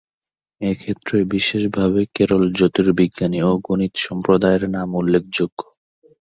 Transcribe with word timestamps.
এই 0.61 0.75
ক্ষেত্রে 0.75 1.17
বিশেষভাবে 1.33 2.01
কেরল 2.15 2.43
জ্যোতির্বিজ্ঞান 2.57 3.33
ও 3.41 3.51
গণিত 3.67 3.93
সম্প্রদায়ের 4.05 4.63
নাম 4.75 4.89
উল্লেখযোগ্য। 4.95 5.59